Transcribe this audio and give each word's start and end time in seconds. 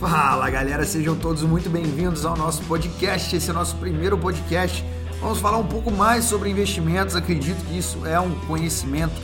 Fala 0.00 0.50
galera, 0.50 0.84
sejam 0.84 1.16
todos 1.16 1.42
muito 1.42 1.70
bem-vindos 1.70 2.26
ao 2.26 2.36
nosso 2.36 2.62
podcast. 2.64 3.34
Esse 3.34 3.48
é 3.48 3.52
o 3.52 3.54
nosso 3.54 3.76
primeiro 3.76 4.18
podcast. 4.18 4.84
Vamos 5.20 5.38
falar 5.38 5.56
um 5.56 5.66
pouco 5.66 5.90
mais 5.90 6.24
sobre 6.24 6.50
investimentos. 6.50 7.16
Acredito 7.16 7.64
que 7.64 7.78
isso 7.78 8.04
é 8.04 8.20
um 8.20 8.34
conhecimento 8.40 9.14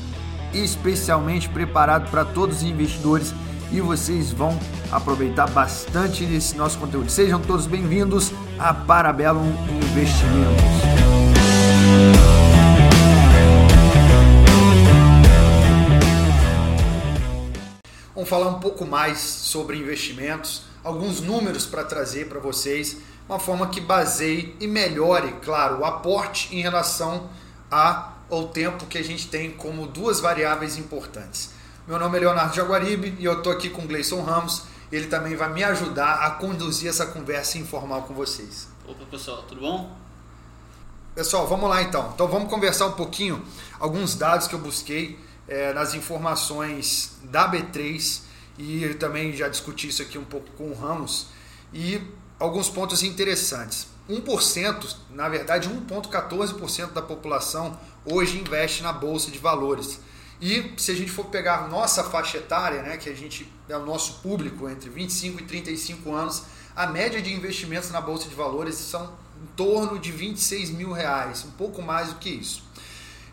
especialmente 0.55 1.49
preparado 1.49 2.11
para 2.11 2.25
todos 2.25 2.59
os 2.59 2.63
investidores 2.63 3.35
e 3.71 3.81
vocês 3.81 4.33
vão 4.33 4.59
aproveitar 4.91 5.49
bastante 5.51 6.25
desse 6.25 6.57
nosso 6.57 6.79
conteúdo. 6.79 7.11
Sejam 7.11 7.41
todos 7.41 7.67
bem-vindos 7.67 8.33
a 8.59 8.73
Parabellum 8.73 9.53
Investimentos. 9.91 10.92
Falar 18.33 18.49
um 18.49 18.61
pouco 18.61 18.87
mais 18.87 19.19
sobre 19.19 19.77
investimentos, 19.77 20.63
alguns 20.83 21.21
números 21.21 21.67
para 21.67 21.85
trazer 21.85 22.31
para 22.31 22.41
vocês, 22.41 22.97
uma 23.29 23.39
forma 23.39 23.67
que 23.67 23.79
baseie 23.79 24.57
e 24.59 24.67
melhore, 24.67 25.35
claro, 25.45 25.81
o 25.81 25.85
aporte 25.85 26.49
em 26.57 26.63
relação 26.63 27.29
ao 27.71 28.49
tempo 28.49 28.87
que 28.87 28.97
a 28.97 29.05
gente 29.05 29.29
tem 29.29 29.51
como 29.51 29.87
duas 29.87 30.19
variáveis 30.19 30.79
importantes. 30.79 31.51
Meu 31.87 31.99
nome 31.99 32.17
é 32.17 32.21
Leonardo 32.21 32.57
Jaguaribe 32.57 33.15
e 33.19 33.25
eu 33.27 33.35
estou 33.35 33.53
aqui 33.53 33.69
com 33.69 33.83
o 33.83 33.87
Gleison 33.87 34.23
Ramos. 34.23 34.63
Ele 34.91 35.09
também 35.09 35.37
vai 35.37 35.53
me 35.53 35.63
ajudar 35.63 36.25
a 36.25 36.31
conduzir 36.31 36.89
essa 36.89 37.05
conversa 37.05 37.59
informal 37.59 38.05
com 38.05 38.15
vocês. 38.15 38.67
Opa 38.89 39.05
pessoal, 39.11 39.43
tudo 39.43 39.61
bom? 39.61 39.95
Pessoal, 41.15 41.47
vamos 41.47 41.69
lá 41.69 41.83
então. 41.83 42.13
Então 42.15 42.27
vamos 42.29 42.49
conversar 42.49 42.87
um 42.87 42.93
pouquinho 42.93 43.45
alguns 43.79 44.15
dados 44.15 44.47
que 44.47 44.55
eu 44.55 44.59
busquei 44.59 45.19
é, 45.49 45.73
nas 45.73 45.95
informações 45.95 47.17
da 47.25 47.51
B3 47.51 48.23
e 48.59 48.85
eu 48.85 48.99
também 48.99 49.33
já 49.33 49.49
discuti 49.49 49.89
isso 49.89 50.03
aqui 50.03 50.19
um 50.19 50.25
pouco 50.25 50.51
com 50.53 50.71
o 50.71 50.75
Ramos 50.75 51.29
e 51.73 52.01
alguns 52.39 52.69
pontos 52.69 53.03
interessantes. 53.03 53.87
1%, 54.09 54.97
na 55.11 55.29
verdade 55.29 55.69
1,14% 55.69 56.93
da 56.93 57.03
população 57.03 57.79
hoje 58.05 58.39
investe 58.39 58.83
na 58.83 58.93
bolsa 58.93 59.31
de 59.31 59.39
valores. 59.39 60.01
E 60.41 60.73
se 60.77 60.91
a 60.91 60.95
gente 60.95 61.11
for 61.11 61.27
pegar 61.27 61.69
nossa 61.69 62.03
faixa 62.03 62.39
etária, 62.39 62.83
né, 62.83 62.97
que 62.97 63.09
a 63.09 63.15
gente 63.15 63.51
é 63.69 63.77
o 63.77 63.87
nosso 63.87 64.15
público 64.15 64.69
entre 64.69 64.91
25 64.91 65.41
e 65.41 65.45
35 65.45 66.13
anos, 66.13 66.43
a 66.75 66.87
média 66.87 67.23
de 67.23 67.33
investimentos 67.33 67.91
na 67.91 68.01
bolsa 68.01 68.29
de 68.29 68.35
valores 68.35 68.75
são 68.75 69.13
em 69.41 69.47
torno 69.57 69.99
de 69.99 70.11
26 70.11 70.71
mil 70.71 70.93
reais, 70.93 71.45
um 71.45 71.51
pouco 71.53 71.81
mais 71.81 72.09
do 72.09 72.17
que 72.17 72.29
isso. 72.29 72.65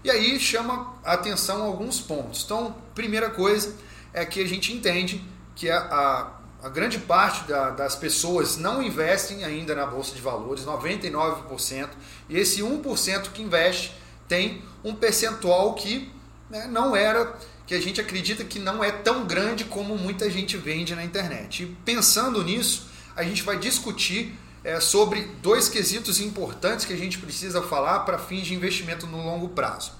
E 0.04 0.10
aí 0.10 0.40
chama 0.40 0.94
a 1.04 1.14
atenção 1.14 1.64
alguns 1.64 2.00
pontos. 2.00 2.44
Então, 2.46 2.76
primeira 2.96 3.30
coisa 3.30 3.76
é 4.14 4.26
que 4.26 4.42
a 4.42 4.48
gente 4.48 4.74
entende 4.74 5.24
que 5.56 5.70
a, 5.70 5.78
a, 5.78 6.68
a 6.68 6.70
grande 6.70 7.00
parte 7.00 7.48
da, 7.48 7.70
das 7.72 7.96
pessoas 7.96 8.58
não 8.58 8.82
investem 8.82 9.44
ainda 9.44 9.76
na 9.76 9.86
bolsa 9.86 10.16
de 10.16 10.22
valores, 10.22 10.64
99%, 10.64 11.90
e 12.30 12.38
esse 12.38 12.62
1% 12.62 13.32
que 13.32 13.42
investe 13.42 13.94
tem 14.28 14.62
um 14.84 14.96
percentual 14.96 15.74
que 15.74 16.10
né, 16.50 16.68
não 16.68 16.96
era, 16.96 17.38
que 17.68 17.76
a 17.76 17.82
gente 17.82 18.00
acredita 18.00 18.46
que 18.46 18.58
não 18.58 18.84
é 18.84 18.92
tão 18.92 19.26
grande 19.26 19.66
como 19.66 19.98
muita 19.98 20.30
gente 20.30 20.56
vende 20.56 20.96
na 20.96 21.04
internet. 21.04 21.64
E 21.64 21.66
pensando 21.84 22.42
nisso, 22.44 22.88
a 23.16 23.24
gente 23.24 23.44
vai 23.44 23.58
discutir 23.58 24.34
é, 24.64 24.80
sobre 24.80 25.22
dois 25.42 25.70
quesitos 25.70 26.20
importantes 26.20 26.86
que 26.86 26.94
a 26.94 26.98
gente 26.98 27.18
precisa 27.18 27.62
falar 27.62 28.00
para 28.00 28.18
fins 28.18 28.46
de 28.48 28.54
investimento 28.54 29.08
no 29.08 29.24
longo 29.24 29.50
prazo. 29.50 29.94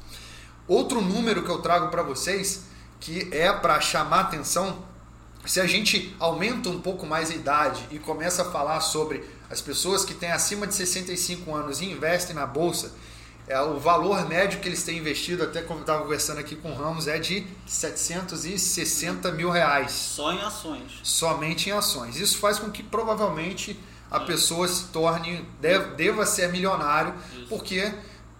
Outro 0.68 1.02
número 1.02 1.44
que 1.44 1.50
eu 1.50 1.60
trago 1.60 1.90
para 1.90 2.04
vocês, 2.04 2.66
que 3.00 3.28
é 3.32 3.52
para 3.52 3.80
chamar 3.80 4.22
atenção, 4.22 4.84
se 5.46 5.60
a 5.60 5.66
gente 5.66 6.16
aumenta 6.20 6.70
um 6.70 6.80
pouco 6.80 7.06
mais 7.06 7.32
a 7.32 7.34
idade 7.34 7.88
e 7.92 7.98
começa 7.98 8.44
a 8.44 8.52
falar 8.52 8.82
sobre 8.82 9.24
as 9.50 9.62
pessoas 9.62 10.06
que 10.06 10.14
têm 10.14 10.32
acima 10.32 10.68
de 10.68 10.76
65 10.76 11.56
anos 11.56 11.82
e 11.82 11.86
investem 11.86 12.36
na 12.36 12.46
bolsa, 12.46 12.94
é, 13.48 13.60
o 13.62 13.80
valor 13.80 14.30
médio 14.30 14.60
que 14.60 14.68
eles 14.68 14.84
têm 14.84 15.00
investido, 15.00 15.44
até 15.44 15.64
como 15.64 15.80
estava 15.80 16.04
conversando 16.04 16.38
aqui 16.38 16.56
com 16.56 16.72
o 16.72 16.76
Ramos, 16.76 17.08
é 17.08 17.18
de 17.18 17.48
760 17.66 19.32
mil 19.32 19.50
reais. 19.50 19.92
Só 19.92 20.32
em 20.32 20.40
ações. 20.40 21.00
Somente 21.02 21.68
em 21.68 21.74
ações. 21.74 22.18
Isso 22.18 22.38
faz 22.38 22.60
com 22.60 22.70
que 22.70 22.84
provavelmente 22.84 23.80
a 24.10 24.20
pessoa 24.20 24.68
se 24.68 24.86
torne, 24.86 25.46
deve, 25.60 25.96
deva 25.96 26.26
ser 26.26 26.52
milionário, 26.52 27.14
Isso. 27.34 27.48
porque 27.48 27.94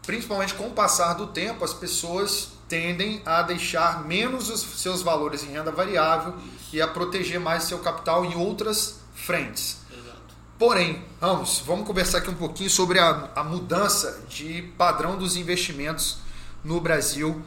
principalmente 0.06 0.54
com 0.56 0.68
o 0.68 0.72
passar 0.72 1.14
do 1.14 1.28
tempo 1.28 1.64
as 1.64 1.74
pessoas 1.74 2.54
tendem 2.68 3.22
a 3.26 3.42
deixar 3.42 4.06
menos 4.06 4.50
os 4.50 4.62
seus 4.82 5.02
valores 5.02 5.44
em 5.44 5.52
renda 5.52 5.72
variável 5.72 6.36
Isso. 6.38 6.76
e 6.76 6.82
a 6.82 6.88
proteger 6.88 7.40
mais 7.40 7.64
seu 7.64 7.80
capital 7.80 8.26
em 8.26 8.36
outras 8.36 9.00
frentes. 9.14 9.78
Exato. 9.92 10.36
Porém, 10.58 11.04
vamos, 11.20 11.60
vamos 11.66 11.86
conversar 11.86 12.20
aqui 12.20 12.30
um 12.30 12.36
pouquinho 12.36 12.70
sobre 12.70 13.00
a, 13.00 13.30
a 13.36 13.44
mudança 13.44 14.24
de 14.28 14.64
padrão 14.78 15.18
dos 15.18 15.36
investimentos 15.36 16.18
no 16.64 16.80
Brasil 16.82 17.42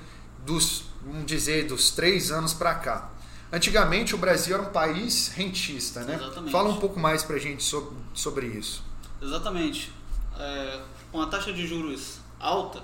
dos, 0.44 0.84
vamos 1.04 1.26
dizer, 1.26 1.66
dos 1.66 1.90
três 1.90 2.30
anos 2.30 2.52
para 2.52 2.74
cá. 2.74 3.11
Antigamente 3.52 4.14
o 4.14 4.18
Brasil 4.18 4.54
era 4.54 4.62
um 4.62 4.72
país 4.72 5.28
rentista, 5.28 6.02
né? 6.04 6.14
Exatamente. 6.14 6.50
Fala 6.50 6.70
um 6.70 6.76
pouco 6.76 6.98
mais 6.98 7.22
para 7.22 7.36
a 7.36 7.38
gente 7.38 7.62
sobre, 7.62 7.94
sobre 8.14 8.46
isso. 8.46 8.82
Exatamente. 9.20 9.92
É, 10.38 10.80
com 11.10 11.20
a 11.20 11.26
taxa 11.26 11.52
de 11.52 11.66
juros 11.66 12.20
alta, 12.40 12.82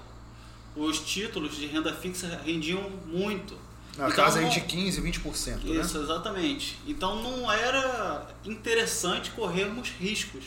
os 0.76 1.00
títulos 1.00 1.56
de 1.56 1.66
renda 1.66 1.94
fixa 1.94 2.40
rendiam 2.44 2.82
muito. 3.06 3.54
Na 3.96 4.04
então, 4.08 4.24
casa 4.24 4.40
aí 4.40 4.48
de 4.50 4.60
15, 4.60 5.00
20%. 5.00 5.64
Isso, 5.64 5.98
né? 5.98 6.04
exatamente. 6.04 6.78
Então 6.86 7.20
não 7.22 7.50
era 7.50 8.26
interessante 8.44 9.30
corrermos 9.30 9.88
riscos. 9.98 10.44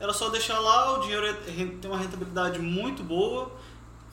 Era 0.00 0.12
só 0.12 0.30
deixar 0.30 0.58
lá, 0.58 0.98
o 0.98 1.02
dinheiro 1.02 1.36
tem 1.80 1.90
uma 1.90 1.98
rentabilidade 1.98 2.58
muito 2.58 3.04
boa, 3.04 3.52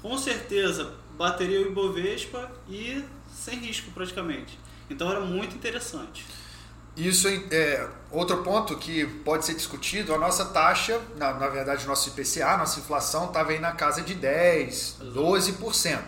com 0.01 0.17
certeza 0.17 0.93
bateria 1.17 1.61
o 1.61 1.71
Ibovespa 1.71 2.51
e 2.69 3.03
sem 3.33 3.57
risco 3.59 3.91
praticamente. 3.91 4.59
Então 4.91 5.09
era 5.09 5.21
muito 5.21 5.55
interessante. 5.55 6.25
Isso 6.95 7.27
é 7.51 7.87
outro 8.11 8.43
ponto 8.43 8.75
que 8.77 9.05
pode 9.05 9.45
ser 9.45 9.53
discutido. 9.53 10.13
A 10.13 10.17
nossa 10.17 10.45
taxa, 10.45 10.99
na, 11.15 11.33
na 11.33 11.47
verdade, 11.47 11.87
nosso 11.87 12.09
IPCA, 12.09 12.57
nossa 12.57 12.79
inflação 12.79 13.27
estava 13.27 13.51
aí 13.51 13.59
na 13.59 13.71
casa 13.71 14.01
de 14.01 14.13
10, 14.13 14.97
12%. 15.15 15.99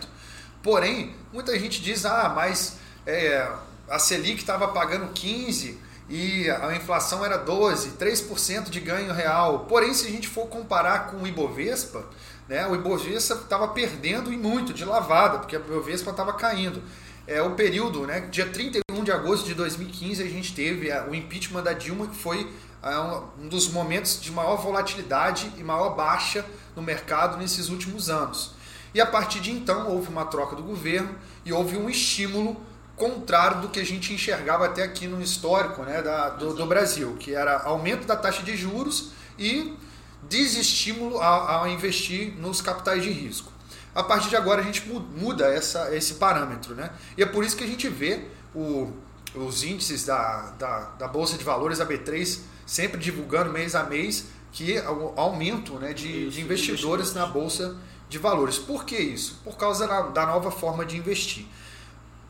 Porém, 0.62 1.14
muita 1.32 1.58
gente 1.58 1.80
diz: 1.80 2.04
ah, 2.04 2.32
mas 2.34 2.76
é, 3.06 3.50
a 3.88 3.98
Selic 3.98 4.40
estava 4.40 4.68
pagando 4.68 5.12
15% 5.14 5.76
e 6.06 6.50
a 6.50 6.76
inflação 6.76 7.24
era 7.24 7.42
12%, 7.42 7.96
3% 7.96 8.68
de 8.68 8.78
ganho 8.78 9.12
real. 9.14 9.60
Porém, 9.60 9.94
se 9.94 10.06
a 10.06 10.10
gente 10.10 10.28
for 10.28 10.48
comparar 10.48 11.06
com 11.06 11.22
o 11.22 11.26
Ibovespa, 11.26 12.04
né, 12.46 12.66
o 12.66 12.74
Ibovespa 12.74 13.36
estava 13.36 13.68
perdendo 13.68 14.30
e 14.30 14.36
muito 14.36 14.74
de 14.74 14.84
lavada, 14.84 15.38
porque 15.38 15.56
o 15.56 15.60
Ibovespa 15.60 16.10
estava 16.10 16.34
caindo 16.34 16.82
é, 17.26 17.40
o 17.40 17.52
período, 17.52 18.06
né, 18.06 18.20
dia 18.30 18.46
31 18.46 19.02
de 19.02 19.10
agosto 19.10 19.46
de 19.46 19.54
2015, 19.54 20.22
a 20.22 20.28
gente 20.28 20.54
teve 20.54 20.92
a, 20.92 21.06
o 21.06 21.14
impeachment 21.14 21.62
da 21.62 21.72
Dilma, 21.72 22.06
que 22.06 22.16
foi 22.16 22.52
a, 22.82 23.22
um 23.40 23.48
dos 23.48 23.68
momentos 23.68 24.20
de 24.20 24.30
maior 24.30 24.56
volatilidade 24.56 25.50
e 25.56 25.62
maior 25.62 25.94
baixa 25.94 26.44
no 26.76 26.82
mercado 26.82 27.38
nesses 27.38 27.70
últimos 27.70 28.10
anos. 28.10 28.52
E 28.92 29.00
a 29.00 29.06
partir 29.06 29.40
de 29.40 29.50
então 29.50 29.88
houve 29.90 30.08
uma 30.08 30.26
troca 30.26 30.54
do 30.54 30.62
governo 30.62 31.16
e 31.44 31.52
houve 31.52 31.76
um 31.76 31.88
estímulo 31.88 32.60
contrário 32.94 33.62
do 33.62 33.68
que 33.68 33.80
a 33.80 33.84
gente 33.84 34.12
enxergava 34.12 34.66
até 34.66 34.82
aqui 34.82 35.08
no 35.08 35.20
histórico 35.20 35.82
né, 35.82 36.00
da, 36.00 36.28
do, 36.28 36.54
do 36.54 36.66
Brasil, 36.66 37.16
que 37.18 37.34
era 37.34 37.62
aumento 37.62 38.06
da 38.06 38.16
taxa 38.16 38.42
de 38.42 38.56
juros 38.56 39.10
e 39.36 39.76
desestímulo 40.22 41.20
a, 41.20 41.64
a 41.64 41.68
investir 41.70 42.34
nos 42.38 42.60
capitais 42.60 43.02
de 43.02 43.10
risco 43.10 43.53
a 43.94 44.02
partir 44.02 44.28
de 44.28 44.36
agora 44.36 44.60
a 44.60 44.64
gente 44.64 44.86
muda 44.88 45.46
essa, 45.46 45.94
esse 45.94 46.14
parâmetro. 46.14 46.74
Né? 46.74 46.90
E 47.16 47.22
é 47.22 47.26
por 47.26 47.44
isso 47.44 47.56
que 47.56 47.64
a 47.64 47.66
gente 47.66 47.88
vê 47.88 48.26
o, 48.54 48.92
os 49.34 49.62
índices 49.62 50.04
da, 50.04 50.52
da, 50.58 50.80
da, 50.98 51.08
Bolsa 51.08 51.38
de 51.38 51.44
Valores, 51.44 51.80
a 51.80 51.86
B3, 51.86 52.40
sempre 52.66 52.98
divulgando 52.98 53.52
mês 53.52 53.74
a 53.74 53.84
mês 53.84 54.26
que 54.52 54.78
o 54.78 55.12
aumento 55.16 55.74
né, 55.78 55.92
de, 55.92 56.30
de 56.30 56.40
investidores 56.40 57.12
na 57.12 57.26
Bolsa 57.26 57.76
de 58.08 58.18
Valores. 58.18 58.58
Por 58.58 58.84
que 58.84 58.96
isso? 58.96 59.40
Por 59.42 59.56
causa 59.56 59.86
da, 59.86 60.02
da 60.02 60.26
nova 60.26 60.50
forma 60.50 60.84
de 60.84 60.96
investir. 60.96 61.46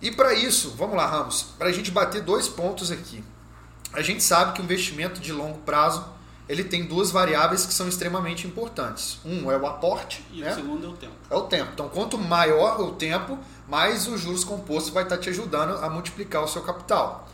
E 0.01 0.11
para 0.11 0.35
isso, 0.35 0.75
vamos 0.77 0.97
lá, 0.97 1.07
Ramos, 1.07 1.43
para 1.59 1.69
a 1.69 1.73
gente 1.73 1.91
bater 1.91 2.23
dois 2.23 2.49
pontos 2.49 2.91
aqui. 2.91 3.23
A 3.93 4.03
gente 4.03 4.23
sabe 4.23 4.53
que 4.53 4.61
o 4.61 4.65
investimento 4.65 5.21
de 5.21 5.33
longo 5.33 5.59
prazo 5.59 6.05
ele 6.49 6.65
tem 6.65 6.85
duas 6.85 7.11
variáveis 7.11 7.65
que 7.65 7.73
são 7.73 7.89
extremamente 7.89 8.47
importantes. 8.47 9.19
Um 9.25 9.51
é 9.51 9.57
o 9.57 9.67
aporte. 9.67 10.25
E 10.33 10.41
né? 10.41 10.53
o 10.53 10.55
segundo 10.55 10.87
é 10.87 10.89
o 10.89 10.93
tempo. 10.93 11.15
É 11.31 11.35
o 11.35 11.43
tempo. 11.43 11.71
Então, 11.73 11.89
quanto 11.89 12.19
maior 12.19 12.81
o 12.81 12.93
tempo, 12.93 13.39
mais 13.69 14.07
os 14.07 14.21
juros 14.21 14.45
compostos 14.45 14.93
vai 14.93 15.05
estar 15.05 15.19
te 15.19 15.31
ajudando 15.31 15.83
a 15.83 15.89
multiplicar 15.89 16.43
o 16.43 16.49
seu 16.49 16.63
capital. 16.63 17.29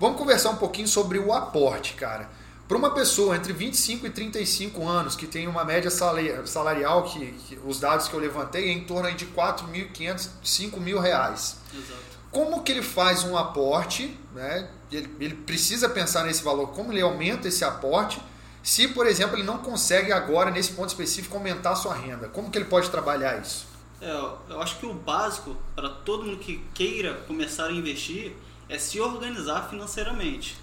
Vamos 0.00 0.18
conversar 0.18 0.50
um 0.50 0.56
pouquinho 0.56 0.88
sobre 0.88 1.18
o 1.18 1.32
aporte, 1.32 1.94
cara. 1.94 2.28
Para 2.66 2.76
uma 2.76 2.90
pessoa 2.90 3.36
entre 3.36 3.52
25 3.52 4.06
e 4.06 4.10
35 4.10 4.86
anos 4.86 5.14
que 5.14 5.26
tem 5.26 5.46
uma 5.46 5.64
média 5.64 5.88
salarial, 5.88 7.04
que, 7.04 7.32
que 7.32 7.60
os 7.64 7.78
dados 7.78 8.08
que 8.08 8.14
eu 8.14 8.20
levantei, 8.20 8.68
é 8.68 8.72
em 8.72 8.84
torno 8.84 9.10
de 9.14 9.26
4.500, 9.26 10.28
5 10.42 10.80
mil 10.80 10.98
reais. 10.98 11.58
Exato. 11.72 12.16
Como 12.32 12.62
que 12.62 12.72
ele 12.72 12.82
faz 12.82 13.22
um 13.22 13.36
aporte 13.36 14.18
né, 14.34 14.68
ele, 14.92 15.10
ele 15.18 15.34
precisa 15.34 15.88
pensar 15.88 16.24
nesse 16.24 16.42
valor, 16.42 16.68
como 16.68 16.92
ele 16.92 17.00
aumenta 17.00 17.48
esse 17.48 17.64
aporte, 17.64 18.20
se, 18.66 18.88
por 18.88 19.06
exemplo, 19.06 19.36
ele 19.36 19.44
não 19.44 19.58
consegue 19.58 20.10
agora, 20.10 20.50
nesse 20.50 20.72
ponto 20.72 20.88
específico, 20.88 21.36
aumentar 21.36 21.70
a 21.70 21.76
sua 21.76 21.94
renda. 21.94 22.28
Como 22.28 22.50
que 22.50 22.58
ele 22.58 22.64
pode 22.64 22.90
trabalhar 22.90 23.40
isso? 23.40 23.64
É, 24.00 24.10
eu 24.10 24.60
acho 24.60 24.80
que 24.80 24.86
o 24.86 24.92
básico 24.92 25.56
para 25.76 25.88
todo 25.88 26.24
mundo 26.24 26.38
que 26.38 26.60
queira 26.74 27.14
começar 27.28 27.66
a 27.66 27.72
investir 27.72 28.34
é 28.68 28.76
se 28.76 29.00
organizar 29.00 29.70
financeiramente. 29.70 30.58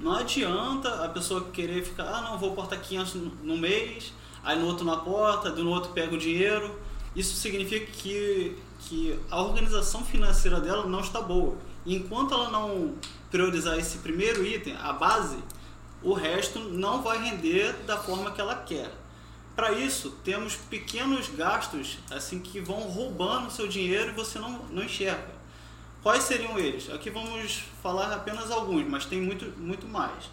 Não 0.00 0.16
adianta 0.16 1.04
a 1.04 1.08
pessoa 1.08 1.44
querer 1.52 1.84
ficar, 1.84 2.02
ah, 2.02 2.22
não, 2.22 2.38
vou 2.40 2.50
aportar 2.50 2.80
500 2.80 3.14
no 3.44 3.56
mês, 3.56 4.12
aí 4.42 4.58
no 4.58 4.66
outro 4.66 4.84
não 4.84 4.94
aporta, 4.94 5.50
no 5.50 5.70
outro 5.70 5.92
pega 5.92 6.12
o 6.12 6.18
dinheiro. 6.18 6.76
Isso 7.14 7.36
significa 7.36 7.86
que, 7.86 8.58
que 8.80 9.16
a 9.30 9.40
organização 9.40 10.04
financeira 10.04 10.60
dela 10.60 10.86
não 10.86 10.98
está 10.98 11.20
boa. 11.20 11.56
E 11.86 11.94
enquanto 11.94 12.34
ela 12.34 12.50
não 12.50 12.96
priorizar 13.30 13.78
esse 13.78 13.98
primeiro 13.98 14.44
item, 14.44 14.76
a 14.82 14.92
base, 14.92 15.38
o 16.04 16.12
resto 16.12 16.58
não 16.58 17.02
vai 17.02 17.18
render 17.18 17.72
da 17.86 17.96
forma 17.96 18.30
que 18.30 18.40
ela 18.40 18.54
quer. 18.56 18.92
Para 19.56 19.72
isso, 19.72 20.10
temos 20.22 20.54
pequenos 20.56 21.28
gastos 21.28 21.98
assim 22.10 22.40
que 22.40 22.60
vão 22.60 22.80
roubando 22.80 23.50
seu 23.50 23.66
dinheiro 23.66 24.10
e 24.10 24.14
você 24.14 24.38
não, 24.38 24.50
não 24.70 24.82
enxerga. 24.82 25.32
Quais 26.02 26.24
seriam 26.24 26.58
eles? 26.58 26.90
Aqui 26.90 27.08
vamos 27.08 27.62
falar 27.82 28.12
apenas 28.12 28.50
alguns, 28.50 28.86
mas 28.86 29.06
tem 29.06 29.20
muito, 29.20 29.46
muito 29.58 29.86
mais. 29.86 30.30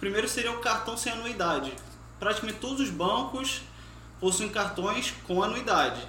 Primeiro 0.00 0.26
seria 0.26 0.50
o 0.50 0.58
cartão 0.58 0.96
sem 0.96 1.12
anuidade. 1.12 1.72
Praticamente 2.18 2.58
todos 2.58 2.80
os 2.80 2.90
bancos 2.90 3.62
possuem 4.18 4.48
cartões 4.48 5.14
com 5.26 5.42
anuidade. 5.42 6.00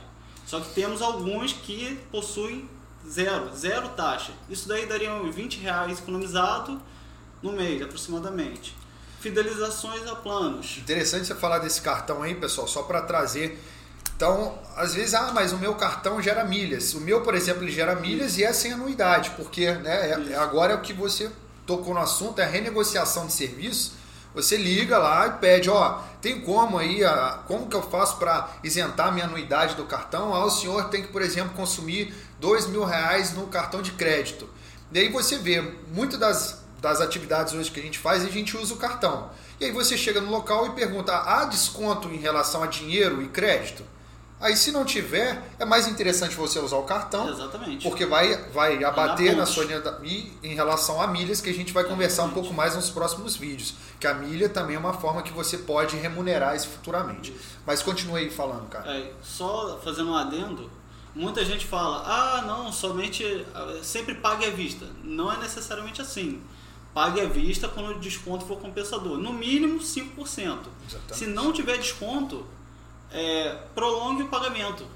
Só 0.48 0.60
que 0.60 0.74
temos 0.74 1.02
alguns 1.02 1.54
que 1.54 2.00
possuem 2.10 2.68
zero, 3.08 3.54
zero 3.56 3.90
taxa. 3.90 4.32
Isso 4.50 4.68
daí 4.68 4.86
daria 4.86 5.14
uns 5.14 5.36
20 5.36 5.60
reais 5.60 6.00
economizado 6.00 6.82
no 7.44 7.52
mês, 7.52 7.82
aproximadamente. 7.82 8.85
Fidelizações 9.30 10.06
a 10.08 10.16
planos. 10.16 10.78
Interessante 10.78 11.28
você 11.28 11.36
falar 11.36 11.60
desse 11.60 11.82
cartão 11.82 12.22
aí, 12.22 12.36
pessoal, 12.36 12.68
só 12.68 12.84
para 12.84 13.02
trazer 13.02 13.60
então, 14.16 14.58
às 14.78 14.96
vezes, 14.96 15.14
ah, 15.14 15.32
mas 15.34 15.52
o 15.52 15.58
meu 15.58 15.76
cartão 15.76 16.22
gera 16.22 16.46
milhas. 16.46 16.94
O 16.94 17.02
meu, 17.02 17.22
por 17.22 17.36
exemplo, 17.36 17.64
ele 17.64 17.72
gera 17.72 17.96
milhas 17.96 18.32
Isso. 18.32 18.40
e 18.40 18.44
é 18.46 18.54
sem 18.54 18.72
anuidade, 18.72 19.32
porque 19.32 19.70
né, 19.74 20.12
é, 20.32 20.36
agora 20.38 20.72
é 20.72 20.76
o 20.76 20.82
que 20.82 20.94
você 20.94 21.30
tocou 21.66 21.94
no 21.94 22.00
assunto, 22.00 22.40
é 22.40 22.46
a 22.46 22.48
renegociação 22.48 23.28
de 23.28 23.34
serviço. 23.34 23.94
Você 24.34 24.56
liga 24.56 24.98
lá 24.98 25.28
e 25.28 25.32
pede, 25.32 25.70
ó, 25.70 26.00
tem 26.22 26.40
como 26.42 26.78
aí, 26.78 27.04
a, 27.04 27.44
como 27.46 27.68
que 27.68 27.76
eu 27.76 27.82
faço 27.82 28.18
para 28.18 28.50
isentar 28.64 29.14
minha 29.14 29.26
anuidade 29.26 29.76
do 29.76 29.84
cartão? 29.84 30.34
Ah, 30.34 30.46
o 30.46 30.50
senhor 30.50 30.90
tem 30.90 31.02
que, 31.02 31.10
por 31.10 31.22
exemplo, 31.22 31.54
consumir 31.54 32.14
dois 32.40 32.68
mil 32.68 32.86
reais 32.86 33.34
no 33.34 33.48
cartão 33.48 33.82
de 33.82 33.92
crédito. 33.92 34.50
E 34.94 35.00
aí 35.00 35.10
você 35.10 35.38
vê, 35.38 35.62
muitas 35.94 36.18
das, 36.18 36.65
das 36.86 37.02
atividades 37.02 37.54
hoje 37.54 37.72
que 37.72 37.80
a 37.80 37.84
gente 37.84 37.98
faz, 37.98 38.24
a 38.24 38.30
gente 38.30 38.56
usa 38.56 38.76
o 38.76 38.78
cartão. 38.78 39.32
E 39.60 39.66
aí 39.66 39.72
você 39.72 39.98
chega 39.98 40.22
no 40.22 40.30
local 40.30 40.68
e 40.68 40.70
pergunta, 40.72 41.12
há 41.16 41.46
desconto 41.46 42.10
em 42.10 42.18
relação 42.18 42.62
a 42.62 42.68
dinheiro 42.68 43.24
e 43.24 43.28
crédito? 43.28 43.84
Aí, 44.40 44.56
se 44.56 44.72
não 44.72 44.86
tiver, 44.86 45.42
é 45.58 45.66
mais 45.66 45.88
interessante 45.88 46.36
você 46.36 46.60
usar 46.60 46.76
o 46.76 46.84
cartão. 46.84 47.28
Exatamente. 47.30 47.88
Porque 47.88 48.06
vai, 48.06 48.36
vai 48.52 48.84
abater 48.84 49.36
na, 49.36 49.46
sua 49.46 49.66
e 50.04 50.32
em 50.44 50.54
relação 50.54 51.02
a 51.02 51.08
milhas, 51.08 51.42
que 51.42 51.50
a 51.50 51.54
gente 51.54 51.74
vai 51.74 51.84
Exatamente. 51.84 51.90
conversar 51.90 52.24
um 52.26 52.32
pouco 52.32 52.54
mais 52.54 52.76
nos 52.76 52.90
próximos 52.90 53.36
vídeos. 53.36 53.74
Que 54.00 54.06
a 54.06 54.14
milha 54.14 54.48
também 54.50 54.76
é 54.76 54.80
uma 54.80 54.94
forma 54.94 55.24
que 55.24 55.32
você 55.32 55.58
pode 55.58 55.96
remunerar 55.96 56.56
isso 56.56 56.68
futuramente. 56.68 57.32
Isso. 57.32 57.58
Mas 57.66 57.82
continue 57.82 58.20
aí 58.20 58.30
falando, 58.30 58.68
cara. 58.70 58.96
É, 58.96 59.14
só 59.24 59.80
fazendo 59.84 60.12
um 60.12 60.16
adendo, 60.16 60.70
muita 61.16 61.44
gente 61.44 61.66
fala, 61.66 62.04
ah, 62.06 62.42
não, 62.44 62.72
somente 62.72 63.24
ah, 63.56 63.80
sempre 63.82 64.16
pague 64.16 64.46
à 64.46 64.52
vista. 64.52 64.86
Não 65.02 65.32
é 65.32 65.38
necessariamente 65.38 66.02
assim. 66.02 66.44
Pague 66.96 67.20
à 67.20 67.26
vista 67.26 67.68
quando 67.68 67.90
o 67.90 68.00
desconto 68.00 68.46
for 68.46 68.58
compensador. 68.58 69.18
No 69.18 69.34
mínimo 69.34 69.80
5%. 69.80 70.16
Exatamente. 70.18 70.70
Se 71.12 71.28
não 71.28 71.52
tiver 71.52 71.78
desconto, 71.78 72.46
é, 73.12 73.54
prolongue 73.76 74.24
o 74.24 74.30
pagamento. 74.30 74.88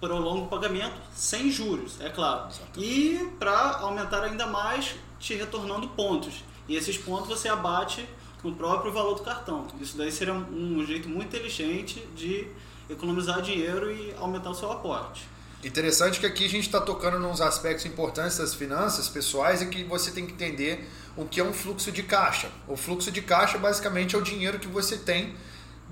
Prolongue 0.00 0.42
o 0.42 0.46
pagamento 0.48 0.96
sem 1.14 1.52
juros, 1.52 2.00
é 2.00 2.10
claro. 2.10 2.48
E 2.76 3.30
para 3.38 3.78
aumentar 3.78 4.24
ainda 4.24 4.48
mais, 4.48 4.96
te 5.20 5.34
retornando 5.34 5.86
pontos. 5.90 6.42
E 6.68 6.74
esses 6.74 6.98
pontos 6.98 7.28
você 7.28 7.48
abate 7.48 8.04
no 8.42 8.52
próprio 8.56 8.92
valor 8.92 9.14
do 9.14 9.22
cartão. 9.22 9.68
Isso 9.80 9.96
daí 9.96 10.10
seria 10.10 10.34
um 10.34 10.84
jeito 10.84 11.08
muito 11.08 11.28
inteligente 11.28 12.00
de 12.16 12.48
economizar 12.90 13.40
dinheiro 13.40 13.92
e 13.92 14.12
aumentar 14.18 14.50
o 14.50 14.54
seu 14.54 14.72
aporte. 14.72 15.22
Interessante 15.64 16.20
que 16.20 16.26
aqui 16.26 16.44
a 16.44 16.48
gente 16.48 16.66
está 16.66 16.78
tocando 16.78 17.18
nos 17.18 17.40
aspectos 17.40 17.86
importantes 17.86 18.36
das 18.36 18.52
finanças 18.52 19.08
pessoais 19.08 19.62
e 19.62 19.66
que 19.66 19.82
você 19.82 20.10
tem 20.10 20.26
que 20.26 20.32
entender 20.32 20.86
o 21.16 21.24
que 21.24 21.40
é 21.40 21.44
um 21.44 21.54
fluxo 21.54 21.90
de 21.90 22.02
caixa. 22.02 22.50
O 22.68 22.76
fluxo 22.76 23.10
de 23.10 23.22
caixa 23.22 23.56
basicamente 23.56 24.14
é 24.14 24.18
o 24.18 24.22
dinheiro 24.22 24.58
que 24.58 24.68
você 24.68 24.98
tem 24.98 25.34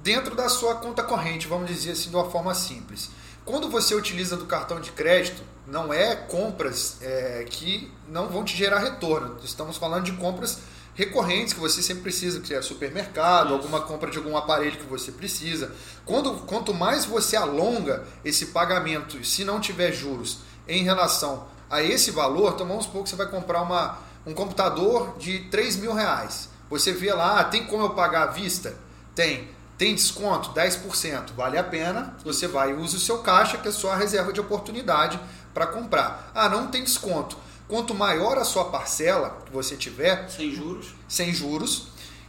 dentro 0.02 0.34
da 0.34 0.50
sua 0.50 0.74
conta 0.74 1.02
corrente, 1.02 1.46
vamos 1.46 1.68
dizer 1.68 1.92
assim 1.92 2.10
de 2.10 2.16
uma 2.16 2.30
forma 2.30 2.54
simples. 2.54 3.08
Quando 3.46 3.70
você 3.70 3.94
utiliza 3.94 4.36
do 4.36 4.44
cartão 4.44 4.78
de 4.78 4.92
crédito, 4.92 5.42
não 5.66 5.92
é 5.92 6.14
compras 6.14 6.98
é, 7.00 7.46
que 7.48 7.90
não 8.08 8.28
vão 8.28 8.44
te 8.44 8.54
gerar 8.54 8.78
retorno. 8.78 9.38
Estamos 9.42 9.78
falando 9.78 10.04
de 10.04 10.12
compras 10.12 10.58
recorrentes 10.94 11.54
que 11.54 11.60
você 11.60 11.82
sempre 11.82 12.02
precisa, 12.02 12.40
que 12.40 12.54
é 12.54 12.60
supermercado, 12.60 13.46
Isso. 13.46 13.54
alguma 13.54 13.80
compra 13.80 14.10
de 14.10 14.18
algum 14.18 14.36
aparelho 14.36 14.76
que 14.76 14.86
você 14.86 15.10
precisa. 15.10 15.74
Quando, 16.04 16.34
quanto 16.46 16.74
mais 16.74 17.04
você 17.04 17.36
alonga 17.36 18.04
esse 18.24 18.46
pagamento, 18.46 19.24
se 19.24 19.44
não 19.44 19.60
tiver 19.60 19.92
juros, 19.92 20.38
em 20.68 20.84
relação 20.84 21.46
a 21.70 21.82
esse 21.82 22.10
valor, 22.10 22.52
então 22.52 22.66
vamos 22.66 22.84
supor 22.84 23.02
que 23.02 23.10
você 23.10 23.16
vai 23.16 23.26
comprar 23.26 23.62
uma, 23.62 23.98
um 24.26 24.34
computador 24.34 25.16
de 25.18 25.40
3 25.50 25.76
mil 25.76 25.94
reais. 25.94 26.48
Você 26.70 26.92
vê 26.92 27.12
lá, 27.12 27.40
ah, 27.40 27.44
tem 27.44 27.66
como 27.66 27.84
eu 27.84 27.90
pagar 27.90 28.22
à 28.24 28.26
vista? 28.26 28.74
Tem. 29.14 29.48
Tem 29.76 29.94
desconto? 29.94 30.50
10%. 30.50 31.32
Vale 31.34 31.58
a 31.58 31.64
pena. 31.64 32.16
Você 32.24 32.46
vai 32.46 32.70
e 32.70 32.74
usa 32.74 32.96
o 32.96 33.00
seu 33.00 33.18
caixa, 33.18 33.58
que 33.58 33.68
é 33.68 33.72
só 33.72 33.92
a 33.92 33.96
reserva 33.96 34.32
de 34.32 34.40
oportunidade 34.40 35.18
para 35.52 35.66
comprar. 35.66 36.30
Ah, 36.34 36.48
não 36.48 36.68
tem 36.68 36.84
desconto. 36.84 37.36
Quanto 37.72 37.94
maior 37.94 38.36
a 38.36 38.44
sua 38.44 38.66
parcela 38.66 39.38
que 39.46 39.50
você 39.50 39.78
tiver, 39.78 40.28
sem 40.28 40.54
juros, 40.54 40.88
sem 41.08 41.32
juros, 41.32 41.86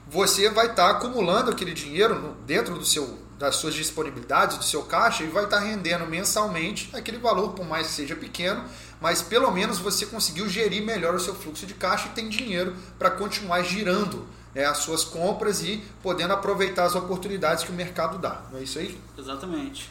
você 0.07 0.50
vai 0.50 0.68
estar 0.68 0.86
tá 0.86 0.92
acumulando 0.92 1.51
aquele 1.51 1.74
dinheiro 1.74 2.38
dentro 2.45 2.75
do 2.75 2.86
seu, 2.86 3.19
das 3.38 3.57
suas 3.57 3.74
disponibilidades, 3.74 4.57
do 4.57 4.63
seu 4.63 4.84
caixa, 4.84 5.22
e 5.22 5.28
vai 5.28 5.44
estar 5.44 5.57
tá 5.57 5.63
rendendo 5.66 6.06
mensalmente 6.07 6.90
aquele 6.94 7.18
valor, 7.18 7.50
por 7.50 7.66
mais 7.66 7.88
que 7.88 7.94
seja 7.94 8.16
pequeno, 8.16 8.63
mas 9.01 9.22
pelo 9.22 9.51
menos 9.51 9.80
você 9.80 10.06
conseguiu 10.06 10.48
gerir 10.48 10.81
melhor 10.81 11.13
o 11.13 11.19
seu 11.19 11.36
fluxo 11.36 11.66
de 11.66 11.74
caixa 11.74 12.07
e 12.07 12.12
tem 12.12 12.30
dinheiro 12.30 12.74
para 12.98 13.12
continuar 13.12 13.63
girando 13.63 14.25
é, 14.56 14.63
as 14.63 14.78
suas 14.78 15.04
compras 15.04 15.62
e 15.62 15.84
podendo 16.01 16.31
aproveitar 16.31 16.86
as 16.86 16.95
oportunidades 16.95 17.66
que 17.66 17.71
o 17.73 17.76
mercado 17.76 18.18
dá. 18.18 18.44
Não 18.50 18.59
é 18.59 18.64
isso 18.64 18.80
aí? 18.80 18.97
Exatamente. 19.18 19.90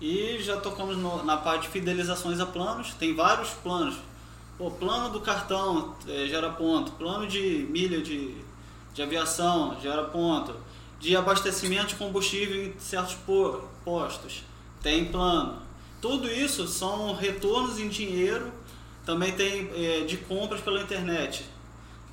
E 0.00 0.38
já 0.40 0.58
tocamos 0.58 0.96
no, 0.96 1.24
na 1.24 1.38
parte 1.38 1.62
de 1.62 1.70
fidelizações 1.70 2.38
a 2.38 2.46
planos. 2.46 2.94
Tem 2.94 3.16
vários 3.16 3.50
planos. 3.50 3.96
O 4.62 4.70
plano 4.70 5.10
do 5.10 5.20
cartão 5.20 5.96
é, 6.06 6.26
gera 6.28 6.50
ponto. 6.50 6.92
Plano 6.92 7.26
de 7.26 7.66
milha 7.68 8.00
de, 8.00 8.32
de 8.94 9.02
aviação 9.02 9.76
gera 9.80 10.04
ponto. 10.04 10.54
De 11.00 11.16
abastecimento 11.16 11.88
de 11.88 11.94
combustível 11.96 12.66
em 12.66 12.78
certos 12.78 13.16
postos. 13.84 14.44
Tem 14.80 15.06
plano. 15.06 15.60
Tudo 16.00 16.30
isso 16.30 16.68
são 16.68 17.12
retornos 17.12 17.80
em 17.80 17.88
dinheiro. 17.88 18.52
Também 19.04 19.32
tem 19.32 19.68
é, 19.74 20.04
de 20.04 20.16
compras 20.18 20.60
pela 20.60 20.80
internet 20.80 21.44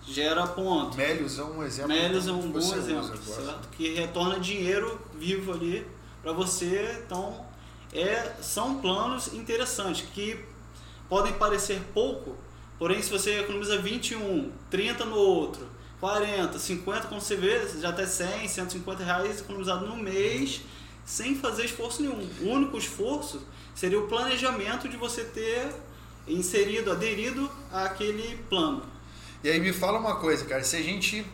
gera 0.08 0.48
ponto. 0.48 0.98
Melios 0.98 1.38
é 1.38 1.44
um 1.44 1.64
exemplo. 1.64 1.90
Melios 1.90 2.28
é 2.28 2.32
um 2.32 2.52
bom 2.52 2.58
exemplo, 2.58 3.18
certo? 3.18 3.70
Que 3.78 3.94
retorna 3.94 4.40
dinheiro 4.40 5.00
vivo 5.14 5.54
ali 5.54 5.86
para 6.24 6.32
você. 6.32 7.04
Então, 7.06 7.46
é, 7.94 8.34
são 8.42 8.80
planos 8.80 9.34
interessantes 9.34 10.08
que 10.14 10.44
podem 11.10 11.34
parecer 11.34 11.82
pouco, 11.94 12.38
porém 12.78 13.02
se 13.02 13.10
você 13.10 13.40
economiza 13.40 13.80
21, 13.80 14.52
30 14.70 15.06
no 15.06 15.16
outro, 15.16 15.68
40, 16.00 16.58
50, 16.58 17.08
como 17.08 17.20
você 17.20 17.36
vê, 17.36 17.68
já 17.80 17.90
até 17.90 18.06
100, 18.06 18.48
150 18.48 19.04
reais 19.04 19.40
economizado 19.42 19.86
no 19.88 19.98
mês, 19.98 20.62
sem 21.04 21.36
fazer 21.36 21.66
esforço 21.66 22.02
nenhum. 22.02 22.30
O 22.42 22.50
único 22.50 22.78
esforço 22.78 23.42
seria 23.76 24.00
o 24.00 24.08
planejamento 24.08 24.88
de 24.88 24.96
você 24.96 25.26
ter 25.26 25.74
inserido, 26.28 26.92
aderido 26.92 27.50
àquele 27.72 28.38
plano. 28.50 28.84
E 29.44 29.50
aí 29.50 29.60
me 29.60 29.74
fala 29.74 29.98
uma 29.98 30.18
coisa, 30.18 30.46
cara, 30.46 30.64
se 30.64 30.76
a 30.76 30.82
gente 30.82 31.26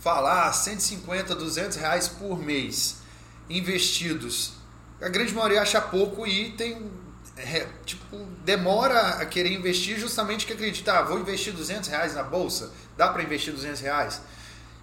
falar 0.00 0.52
150, 0.52 1.34
200 1.34 1.76
reais 1.76 2.08
por 2.08 2.38
mês 2.38 3.02
investidos, 3.50 4.54
a 5.00 5.08
grande 5.08 5.34
maioria 5.34 5.60
acha 5.60 5.80
pouco 5.80 6.26
e 6.26 6.52
tem 6.52 6.90
é, 7.38 7.68
tipo 7.84 8.16
demora 8.44 8.98
a 9.20 9.26
querer 9.26 9.52
investir 9.52 9.98
justamente 9.98 10.46
que 10.46 10.52
acreditar, 10.52 10.98
ah, 10.98 11.02
vou 11.02 11.18
investir 11.18 11.52
200 11.52 11.88
reais 11.88 12.14
na 12.14 12.22
bolsa, 12.22 12.72
dá 12.96 13.08
para 13.08 13.22
investir 13.22 13.52
200 13.52 13.80
reais? 13.80 14.22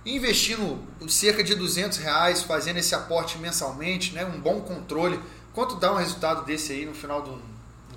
Investindo 0.06 0.80
cerca 1.10 1.44
de 1.44 1.56
200 1.56 1.98
reais, 1.98 2.44
fazendo 2.44 2.78
esse 2.78 2.94
aporte 2.94 3.38
mensalmente, 3.40 4.14
né, 4.14 4.24
um 4.24 4.40
bom 4.40 4.62
controle, 4.62 5.20
quanto 5.54 5.76
dá 5.76 5.92
um 5.92 5.98
resultado 5.98 6.46
desse 6.46 6.74
aí 6.74 6.86
no 6.86 6.94
final 6.94 7.22
do 7.22 7.42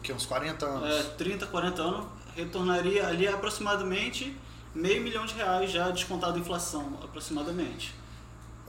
que 0.02 0.12
uns 0.12 0.24
40 0.24 0.64
anos? 0.64 1.00
É, 1.00 1.02
30, 1.16 1.46
40 1.46 1.82
anos 1.82 2.06
retornaria 2.34 3.06
ali 3.06 3.26
aproximadamente 3.26 4.36
meio 4.74 5.02
milhão 5.02 5.26
de 5.26 5.34
reais 5.34 5.70
já 5.70 5.90
descontado 5.90 6.36
a 6.36 6.40
inflação, 6.40 6.98
aproximadamente. 7.02 7.94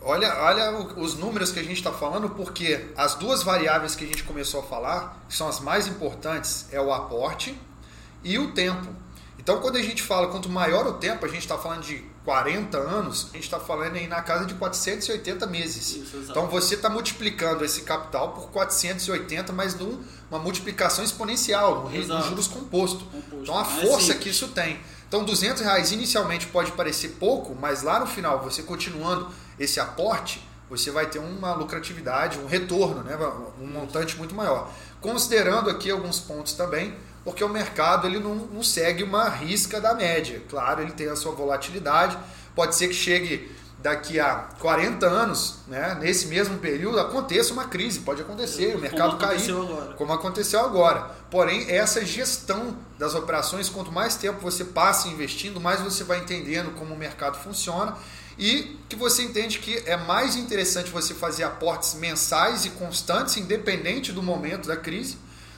Olha, 0.01 0.33
olha 0.41 0.71
os 0.97 1.15
números 1.15 1.51
que 1.51 1.59
a 1.59 1.63
gente 1.63 1.77
está 1.77 1.91
falando, 1.91 2.29
porque 2.29 2.87
as 2.95 3.15
duas 3.15 3.43
variáveis 3.43 3.95
que 3.95 4.03
a 4.03 4.07
gente 4.07 4.23
começou 4.23 4.61
a 4.61 4.63
falar, 4.63 5.25
que 5.27 5.35
são 5.35 5.47
as 5.47 5.59
mais 5.59 5.87
importantes, 5.87 6.67
é 6.71 6.79
o 6.79 6.93
aporte 6.93 7.57
e 8.23 8.37
o 8.39 8.51
tempo. 8.51 8.87
Então, 9.37 9.61
quando 9.61 9.77
a 9.77 9.81
gente 9.81 10.03
fala 10.03 10.27
quanto 10.27 10.49
maior 10.49 10.85
o 10.85 10.93
tempo, 10.93 11.25
a 11.25 11.29
gente 11.29 11.39
está 11.39 11.57
falando 11.57 11.81
de 11.81 12.03
40 12.25 12.77
anos, 12.77 13.29
a 13.31 13.35
gente 13.35 13.45
está 13.45 13.59
falando 13.59 13.95
aí 13.95 14.05
na 14.05 14.21
casa 14.21 14.45
de 14.45 14.53
480 14.53 15.47
meses. 15.47 15.95
Isso, 15.95 16.25
então, 16.29 16.47
você 16.47 16.75
está 16.75 16.89
multiplicando 16.89 17.63
esse 17.65 17.81
capital 17.81 18.33
por 18.33 18.51
480, 18.51 19.51
mas 19.53 19.75
numa 19.75 20.39
multiplicação 20.39 21.03
exponencial, 21.03 21.89
no 21.89 22.21
juros 22.23 22.47
composto. 22.47 23.05
composto. 23.05 23.37
Então, 23.41 23.57
a 23.57 23.65
força 23.65 24.13
que 24.13 24.29
isso 24.29 24.49
tem. 24.49 24.79
Então, 25.07 25.23
200 25.23 25.63
reais 25.63 25.91
inicialmente 25.91 26.45
pode 26.47 26.73
parecer 26.73 27.15
pouco, 27.19 27.55
mas 27.59 27.81
lá 27.81 27.99
no 27.99 28.05
final, 28.05 28.43
você 28.43 28.61
continuando 28.61 29.31
esse 29.59 29.79
aporte, 29.79 30.47
você 30.69 30.91
vai 30.91 31.07
ter 31.07 31.19
uma 31.19 31.53
lucratividade, 31.53 32.39
um 32.39 32.45
retorno, 32.45 33.03
né? 33.03 33.17
um 33.59 33.67
montante 33.67 34.15
muito 34.17 34.35
maior. 34.35 34.71
Considerando 35.01 35.69
aqui 35.69 35.89
alguns 35.89 36.19
pontos 36.19 36.53
também, 36.53 36.95
porque 37.23 37.43
o 37.43 37.49
mercado 37.49 38.07
ele 38.07 38.19
não, 38.19 38.35
não 38.35 38.63
segue 38.63 39.03
uma 39.03 39.27
risca 39.27 39.81
da 39.81 39.93
média. 39.93 40.41
Claro, 40.49 40.81
ele 40.81 40.91
tem 40.91 41.09
a 41.09 41.15
sua 41.15 41.31
volatilidade, 41.33 42.17
pode 42.55 42.75
ser 42.75 42.87
que 42.87 42.93
chegue 42.93 43.51
daqui 43.79 44.19
a 44.19 44.49
40 44.59 45.05
anos, 45.05 45.59
né, 45.65 45.97
nesse 45.99 46.27
mesmo 46.27 46.57
período, 46.57 46.99
aconteça 46.99 47.53
uma 47.53 47.63
crise, 47.63 47.99
pode 47.99 48.21
acontecer, 48.21 48.75
o 48.75 48.79
mercado 48.79 49.11
como 49.11 49.21
cair, 49.21 49.49
agora. 49.51 49.93
como 49.93 50.13
aconteceu 50.13 50.59
agora. 50.59 51.11
Porém, 51.31 51.69
essa 51.71 52.05
gestão 52.05 52.75
das 52.97 53.15
operações, 53.15 53.69
quanto 53.69 53.89
mais 53.89 54.15
tempo 54.17 54.41
você 54.41 54.65
passa 54.65 55.07
investindo, 55.07 55.61
mais 55.61 55.79
você 55.79 56.03
vai 56.03 56.19
entendendo 56.19 56.71
como 56.71 56.93
o 56.93 56.97
mercado 56.97 57.37
funciona 57.37 57.95
e 58.39 58.79
que 58.87 58.95
você 58.95 59.21
entende 59.21 59.59
que 59.59 59.83
é 59.85 59.97
mais 59.97 60.37
interessante 60.37 60.89
você 60.89 61.13
fazer 61.13 61.43
aportes 61.43 61.93
mensais 61.95 62.63
e 62.63 62.69
constantes, 62.69 63.35
independente 63.35 64.13
do 64.13 64.23
momento 64.23 64.65
da 64.65 64.77
crise, 64.77 65.17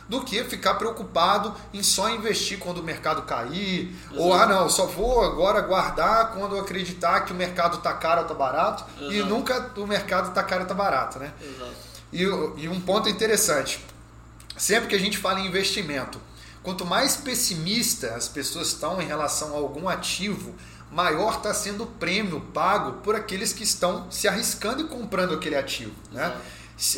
do 0.10 0.22
que 0.26 0.44
ficar 0.44 0.74
preocupado 0.74 1.56
em 1.74 1.84
só 1.84 2.10
investir 2.10 2.58
quando 2.58 2.80
o 2.80 2.84
mercado 2.84 3.22
cair, 3.22 3.96
Exato. 4.08 4.20
ou 4.20 4.34
ah 4.34 4.46
não, 4.48 4.68
só 4.68 4.88
vou 4.88 5.24
agora 5.24 5.62
guardar 5.62 6.34
quando 6.34 6.58
acreditar 6.58 7.22
que 7.22 7.32
o 7.32 7.36
mercado 7.36 7.78
está 7.78 7.94
caro 7.94 8.22
ou 8.22 8.24
está 8.24 8.34
barato, 8.34 8.84
Exato. 8.98 9.14
e 9.14 9.24
nunca 9.24 9.72
o 9.78 9.86
mercado 9.86 10.30
está 10.30 10.44
caro 10.44 10.62
ou 10.62 10.66
está 10.66 10.74
barato, 10.74 11.20
né? 11.20 11.32
E, 12.12 12.24
e 12.24 12.68
um 12.68 12.82
ponto 12.82 13.08
interessante, 13.08 13.80
sempre 14.58 14.90
que 14.90 14.96
a 14.96 15.00
gente 15.00 15.18
fala 15.18 15.40
em 15.40 15.46
investimento, 15.46 16.20
quanto 16.64 16.86
mais 16.86 17.16
pessimista 17.16 18.16
as 18.16 18.28
pessoas 18.28 18.70
estão 18.70 19.02
em 19.02 19.06
relação 19.06 19.54
a 19.54 19.58
algum 19.58 19.88
ativo, 19.88 20.54
maior 20.92 21.38
está 21.38 21.54
sendo 21.54 21.84
o 21.84 21.88
prêmio 21.88 22.42
pago 22.54 22.94
por 23.02 23.16
aqueles 23.16 23.54
que 23.54 23.64
estão 23.64 24.12
se 24.12 24.28
arriscando 24.28 24.82
e 24.82 24.88
comprando 24.88 25.34
aquele 25.34 25.56
ativo, 25.56 25.94
né? 26.12 26.36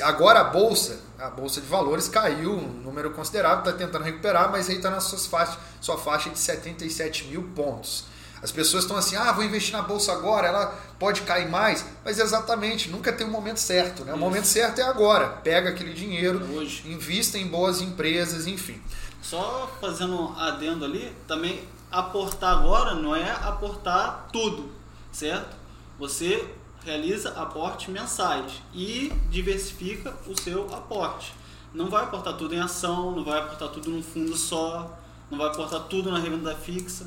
Agora 0.01 0.39
a 0.39 0.43
bolsa, 0.45 0.99
a 1.19 1.29
bolsa 1.29 1.59
de 1.59 1.67
valores 1.67 2.07
caiu 2.07 2.53
um 2.53 2.67
número 2.67 3.11
considerável, 3.11 3.59
está 3.59 3.73
tentando 3.73 4.03
recuperar, 4.03 4.49
mas 4.49 4.69
aí 4.69 4.77
está 4.77 4.89
na 4.89 5.01
sua 5.01 5.19
faixa, 5.19 5.59
sua 5.81 5.97
faixa 5.97 6.29
de 6.29 6.39
77 6.39 7.25
mil 7.25 7.43
pontos. 7.53 8.05
As 8.41 8.51
pessoas 8.51 8.83
estão 8.83 8.97
assim, 8.97 9.15
ah, 9.15 9.31
vou 9.31 9.43
investir 9.43 9.73
na 9.73 9.81
bolsa 9.81 10.11
agora, 10.11 10.47
ela 10.47 10.67
pode 10.99 11.21
cair 11.21 11.49
mais, 11.49 11.85
mas 12.03 12.19
exatamente, 12.19 12.89
nunca 12.89 13.11
tem 13.11 13.25
o 13.25 13.29
um 13.29 13.31
momento 13.31 13.57
certo, 13.57 14.03
né? 14.03 14.11
O 14.11 14.15
Isso. 14.15 14.23
momento 14.23 14.45
certo 14.45 14.79
é 14.79 14.83
agora. 14.83 15.27
Pega 15.27 15.69
aquele 15.69 15.93
dinheiro, 15.93 16.41
é 16.41 16.89
invista 16.89 17.37
em 17.37 17.47
boas 17.47 17.81
empresas, 17.81 18.47
enfim. 18.47 18.81
Só 19.21 19.71
fazendo 19.79 20.13
um 20.13 20.37
adendo 20.37 20.83
ali, 20.83 21.15
também 21.25 21.63
aportar 21.93 22.57
agora 22.57 22.95
não 22.95 23.15
é 23.15 23.31
aportar 23.31 24.27
tudo, 24.33 24.71
certo? 25.11 25.55
Você 25.99 26.49
realiza 26.83 27.29
aportes 27.29 27.87
mensais 27.87 28.51
e 28.73 29.13
diversifica 29.29 30.13
o 30.27 30.35
seu 30.35 30.73
aporte. 30.73 31.33
Não 31.73 31.89
vai 31.89 32.03
aportar 32.03 32.33
tudo 32.35 32.55
em 32.55 32.59
ação, 32.59 33.11
não 33.11 33.23
vai 33.23 33.39
aportar 33.39 33.69
tudo 33.69 33.91
num 33.91 34.01
fundo 34.01 34.35
só, 34.35 34.97
não 35.29 35.37
vai 35.37 35.47
aportar 35.47 35.81
tudo 35.81 36.11
na 36.11 36.19
renda 36.19 36.55
fixa. 36.55 37.05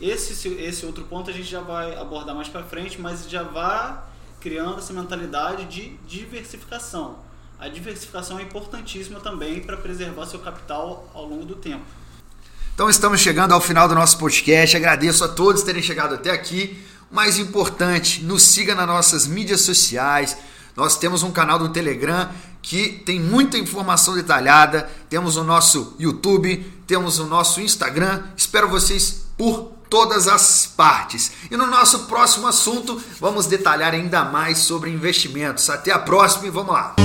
Esse, 0.00 0.48
esse 0.48 0.86
outro 0.86 1.04
ponto 1.04 1.28
a 1.28 1.32
gente 1.32 1.48
já 1.48 1.60
vai 1.60 1.94
abordar 1.96 2.34
mais 2.34 2.48
para 2.48 2.62
frente, 2.62 3.00
mas 3.00 3.28
já 3.28 3.42
vai 3.42 4.02
criando 4.40 4.78
essa 4.78 4.92
mentalidade 4.92 5.64
de 5.66 5.96
diversificação. 6.06 7.18
A 7.58 7.68
diversificação 7.68 8.38
é 8.38 8.42
importantíssima 8.42 9.20
também 9.20 9.60
para 9.60 9.76
preservar 9.76 10.26
seu 10.26 10.40
capital 10.40 11.08
ao 11.14 11.24
longo 11.24 11.44
do 11.44 11.54
tempo. 11.54 11.84
Então 12.74 12.88
estamos 12.88 13.20
chegando 13.20 13.52
ao 13.52 13.60
final 13.60 13.88
do 13.88 13.94
nosso 13.94 14.18
podcast. 14.18 14.76
Agradeço 14.76 15.24
a 15.24 15.28
todos 15.28 15.62
terem 15.62 15.82
chegado 15.82 16.14
até 16.14 16.30
aqui 16.30 16.82
mais 17.12 17.38
importante, 17.38 18.24
nos 18.24 18.42
siga 18.42 18.74
nas 18.74 18.86
nossas 18.86 19.26
mídias 19.26 19.60
sociais. 19.60 20.34
Nós 20.74 20.96
temos 20.96 21.22
um 21.22 21.30
canal 21.30 21.58
do 21.58 21.68
Telegram 21.68 22.30
que 22.62 22.88
tem 23.04 23.20
muita 23.20 23.58
informação 23.58 24.14
detalhada. 24.14 24.90
Temos 25.10 25.36
o 25.36 25.44
nosso 25.44 25.94
YouTube, 25.98 26.64
temos 26.86 27.18
o 27.18 27.26
nosso 27.26 27.60
Instagram. 27.60 28.22
Espero 28.34 28.68
vocês 28.68 29.26
por 29.36 29.72
todas 29.90 30.26
as 30.26 30.64
partes. 30.74 31.32
E 31.50 31.56
no 31.56 31.66
nosso 31.66 32.04
próximo 32.04 32.46
assunto, 32.46 32.98
vamos 33.20 33.46
detalhar 33.46 33.92
ainda 33.92 34.24
mais 34.24 34.58
sobre 34.58 34.88
investimentos. 34.88 35.68
Até 35.68 35.92
a 35.92 35.98
próxima 35.98 36.46
e 36.46 36.50
vamos 36.50 36.72
lá. 36.72 36.96